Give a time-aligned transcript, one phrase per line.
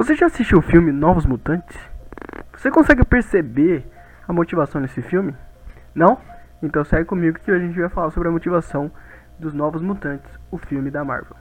[0.00, 1.76] Você já assistiu o filme Novos Mutantes?
[2.56, 3.86] Você consegue perceber
[4.26, 5.34] a motivação nesse filme?
[5.94, 6.18] Não?
[6.62, 8.90] Então segue comigo que hoje a gente vai falar sobre a motivação
[9.38, 11.36] dos Novos Mutantes, o filme da Marvel.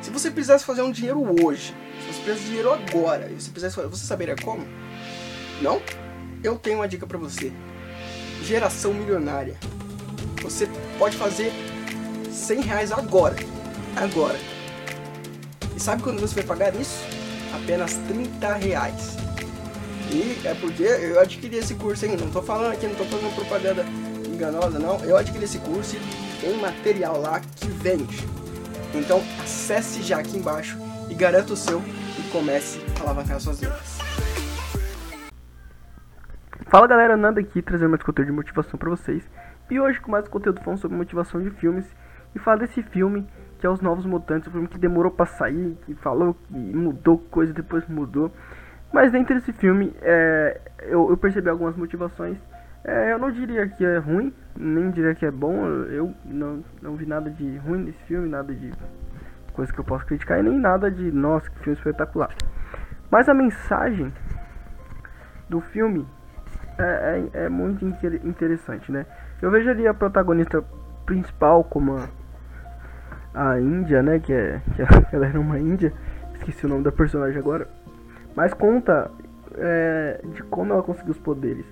[0.00, 3.80] Se você precisasse fazer um dinheiro hoje, se você precisasse dinheiro agora, e você precisasse
[3.88, 4.66] você saberia como?
[5.62, 5.80] Não?
[6.42, 7.52] Eu tenho uma dica para você.
[8.42, 9.54] Geração milionária.
[10.42, 10.68] Você
[10.98, 11.52] pode fazer
[12.30, 13.36] 100 reais agora.
[13.96, 14.38] Agora.
[15.76, 17.04] E sabe quando você vai pagar isso?
[17.54, 19.16] Apenas 30 reais.
[20.10, 22.16] E é porque eu adquiri esse curso aí.
[22.16, 23.84] Não tô falando aqui, não tô fazendo propaganda
[24.26, 24.98] enganosa, não.
[25.04, 28.26] Eu adquiri esse curso e tem material lá que vende.
[28.94, 30.76] Então acesse já aqui embaixo
[31.08, 33.98] e garanta o seu e comece a alavancar suas vendas.
[36.68, 39.22] Fala galera, Nanda aqui trazendo mais conteúdo de motivação para vocês.
[39.72, 41.96] E hoje com mais conteúdo falando sobre motivação de filmes
[42.34, 43.26] e falar desse filme
[43.58, 47.16] que é Os Novos Mutantes, um filme que demorou para sair, que falou que mudou
[47.16, 48.30] coisa, depois mudou.
[48.92, 52.36] Mas dentro desse filme é, eu, eu, percebi algumas motivações.
[52.84, 55.64] É, eu não diria que é ruim, nem diria que é bom.
[55.64, 58.70] Eu não, não vi nada de ruim nesse filme, nada de
[59.54, 62.28] coisa que eu posso criticar e nem nada de nossa, que filme espetacular.
[63.10, 64.12] Mas a mensagem
[65.48, 66.06] do filme
[66.78, 69.06] é, é, é muito interessante, né?
[69.40, 70.62] Eu vejo ali a protagonista
[71.04, 72.08] principal como a,
[73.34, 74.18] a Índia, né?
[74.18, 74.82] Que, é, que
[75.14, 75.92] ela era uma Índia,
[76.34, 77.68] esqueci o nome da personagem agora.
[78.34, 79.10] Mas conta
[79.56, 81.66] é, de como ela conseguiu os poderes,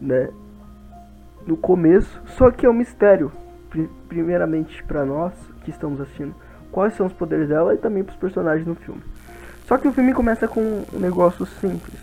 [0.00, 0.28] né?
[1.46, 3.32] No começo, só que é um mistério,
[4.08, 5.32] primeiramente para nós
[5.64, 6.34] que estamos assistindo,
[6.70, 9.02] quais são os poderes dela e também para os personagens no filme.
[9.66, 12.00] Só que o filme começa com um negócio simples,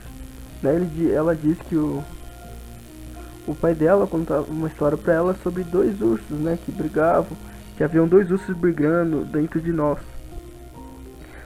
[0.62, 0.76] né?
[0.76, 2.04] Ele, ela diz que o
[3.50, 7.36] o pai dela conta uma história para ela sobre dois ursos, né, que brigavam,
[7.76, 9.98] que haviam dois ursos brigando dentro de nós.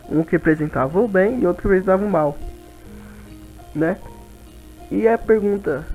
[0.10, 2.38] Um que representava o bem e outro que representava o mal,
[3.74, 3.98] né?
[4.92, 5.88] E a pergunta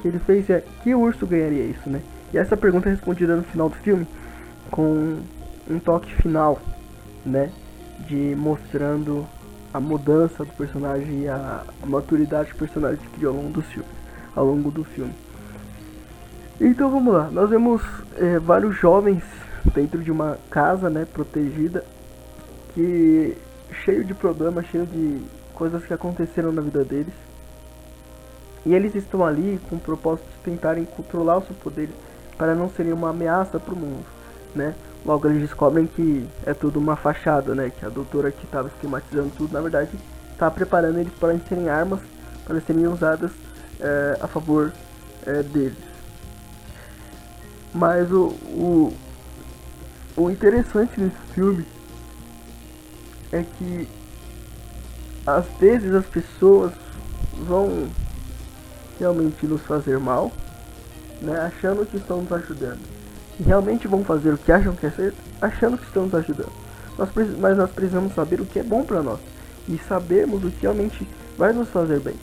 [0.00, 2.00] que ele fez é: que urso ganharia isso, né?
[2.32, 4.06] E essa pergunta é respondida no final do filme
[4.70, 5.18] com
[5.68, 6.58] um toque final,
[7.26, 7.52] né,
[8.08, 9.26] de mostrando
[9.72, 13.88] a mudança do personagem e a maturidade que o personagem criou ao longo do filme,
[14.34, 15.12] ao longo do filme.
[16.60, 17.82] Então vamos lá, nós vemos
[18.16, 19.22] é, vários jovens
[19.74, 21.84] dentro de uma casa, né, protegida,
[22.74, 23.36] que
[23.84, 25.22] cheio de problemas, cheio de
[25.54, 27.14] coisas que aconteceram na vida deles.
[28.64, 31.88] E eles estão ali com o propósito de tentarem controlar o seu poder
[32.38, 34.04] para não serem uma ameaça para o mundo,
[34.54, 34.74] né?
[35.04, 37.72] Logo eles descobrem que é tudo uma fachada, né?
[37.76, 39.90] Que a doutora que estava esquematizando tudo, na verdade,
[40.32, 42.00] está preparando eles para serem armas
[42.44, 43.30] para serem usadas
[43.80, 44.72] é, a favor
[45.26, 45.91] é, deles.
[47.74, 48.94] Mas o, o,
[50.16, 51.66] o interessante nesse filme
[53.30, 53.88] é que
[55.26, 56.72] às vezes as pessoas
[57.46, 57.88] vão
[58.98, 60.30] realmente nos fazer mal,
[61.20, 62.80] né, achando que estão nos ajudando.
[63.40, 66.52] E realmente vão fazer o que acham que é certo, achando que estão nos ajudando.
[66.98, 67.08] Nós,
[67.38, 69.18] mas nós precisamos saber o que é bom para nós
[69.68, 71.08] e sabermos o que realmente
[71.38, 72.16] vai nos fazer bem.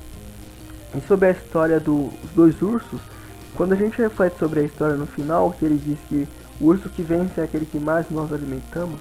[0.96, 3.00] E sobre a história dos dois ursos,
[3.56, 6.28] quando a gente reflete sobre a história no final, que ele diz que
[6.62, 9.00] o urso que vence é aquele que mais nós alimentamos,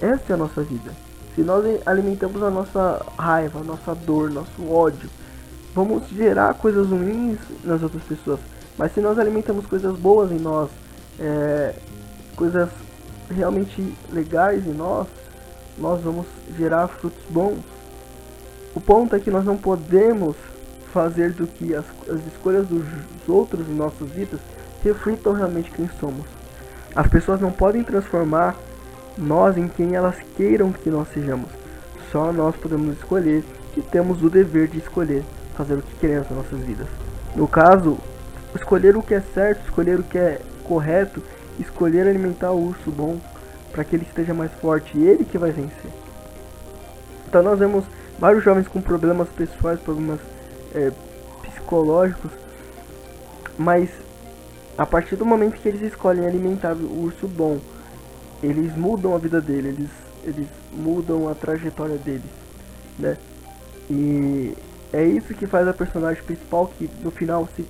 [0.00, 0.92] essa é a nossa vida.
[1.34, 5.08] Se nós alimentamos a nossa raiva, a nossa dor, nosso ódio,
[5.74, 8.38] vamos gerar coisas ruins nas outras pessoas.
[8.78, 10.70] Mas se nós alimentamos coisas boas em nós,
[11.18, 11.74] é,
[12.36, 12.68] coisas
[13.30, 15.06] realmente legais em nós,
[15.78, 17.58] nós vamos gerar frutos bons.
[18.74, 20.36] O ponto é que nós não podemos
[20.94, 22.84] fazer do que as, as escolhas dos
[23.26, 24.38] outros em nossas vidas
[24.82, 26.24] reflitam realmente quem somos.
[26.94, 28.54] As pessoas não podem transformar
[29.18, 31.50] nós em quem elas queiram que nós sejamos.
[32.12, 33.42] Só nós podemos escolher
[33.76, 35.24] e temos o dever de escolher
[35.56, 36.86] fazer o que queremos nas nossas vidas.
[37.34, 37.98] No caso,
[38.54, 41.20] escolher o que é certo, escolher o que é correto,
[41.58, 43.18] escolher alimentar o urso bom
[43.72, 45.90] para que ele esteja mais forte e ele que vai vencer.
[47.26, 47.84] Então nós vemos
[48.16, 50.20] vários jovens com problemas pessoais, problemas
[50.74, 50.92] é,
[51.42, 52.30] psicológicos,
[53.58, 53.88] mas
[54.76, 57.60] a partir do momento que eles escolhem alimentar o urso bom,
[58.42, 59.90] eles mudam a vida dele, eles,
[60.24, 62.30] eles mudam a trajetória deles,
[62.98, 63.16] né?
[63.88, 64.56] E
[64.92, 67.64] é isso que faz a personagem principal, que no final se,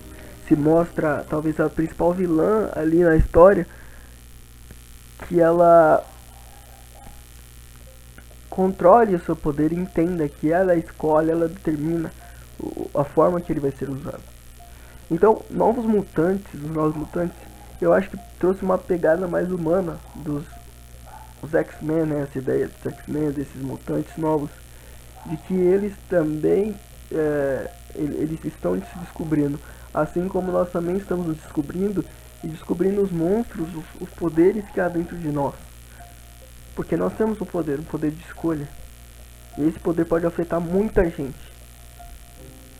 [0.48, 3.66] se mostra talvez a principal vilã ali na história,
[5.28, 6.04] que ela
[8.48, 12.12] controle o seu poder entenda que ela escolhe, ela determina
[12.94, 14.22] a forma que ele vai ser usado.
[15.10, 17.36] Então, novos mutantes, os novos mutantes,
[17.80, 20.44] eu acho que trouxe uma pegada mais humana dos
[21.42, 22.22] os X-Men, né?
[22.22, 24.50] Essa ideia dos X-Men, desses mutantes novos,
[25.26, 26.74] de que eles também
[27.12, 29.58] é, eles estão se descobrindo,
[29.92, 32.04] assim como nós também estamos nos descobrindo
[32.42, 35.54] e descobrindo os monstros, os, os poderes que há dentro de nós.
[36.74, 38.68] Porque nós temos um poder, um poder de escolha.
[39.56, 41.53] E esse poder pode afetar muita gente.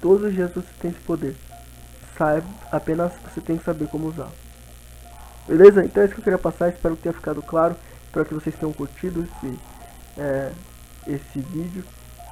[0.04, 1.34] Todos os dias você tem esse poder.
[2.18, 4.28] Saiba, apenas você tem que saber como usar.
[5.48, 5.82] Beleza?
[5.82, 6.68] Então é isso que eu queria passar.
[6.68, 7.74] Espero que tenha ficado claro.
[8.04, 9.58] Espero que vocês tenham curtido esse,
[10.18, 10.52] é,
[11.06, 11.82] esse vídeo.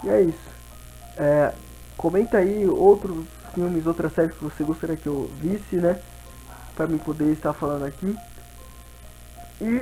[0.05, 0.51] E é isso.
[1.17, 1.55] É,
[1.97, 3.25] comenta aí outros
[3.55, 5.99] filmes, outras séries que você gostaria que eu visse, né?
[6.77, 8.15] Pra mim poder estar falando aqui.
[9.63, 9.81] E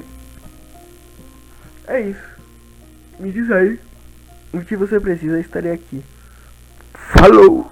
[1.88, 2.38] é isso.
[3.18, 3.80] Me diz aí
[4.52, 6.04] o que você precisa, estarei aqui.
[7.20, 7.68] Falou!